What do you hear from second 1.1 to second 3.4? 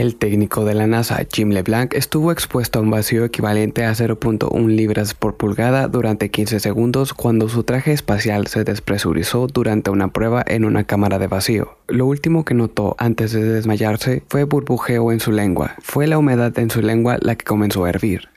Jim LeBlanc, estuvo expuesto a un vacío